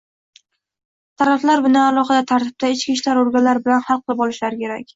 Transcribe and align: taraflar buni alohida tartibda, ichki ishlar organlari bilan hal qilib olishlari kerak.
taraflar 1.23 1.61
buni 1.67 1.79
alohida 1.83 2.25
tartibda, 2.33 2.73
ichki 2.79 2.97
ishlar 2.97 3.23
organlari 3.27 3.65
bilan 3.69 3.87
hal 3.91 4.05
qilib 4.09 4.27
olishlari 4.29 4.63
kerak. 4.67 4.87